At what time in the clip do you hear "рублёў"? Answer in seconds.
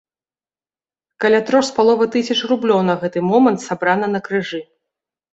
2.51-2.79